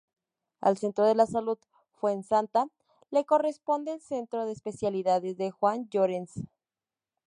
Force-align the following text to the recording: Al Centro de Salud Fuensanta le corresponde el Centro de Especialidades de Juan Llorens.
Al 0.61 0.79
Centro 0.79 1.05
de 1.05 1.27
Salud 1.27 1.59
Fuensanta 1.91 2.67
le 3.11 3.23
corresponde 3.23 3.93
el 3.93 4.01
Centro 4.01 4.47
de 4.47 4.51
Especialidades 4.51 5.37
de 5.37 5.51
Juan 5.51 5.87
Llorens. 5.91 6.39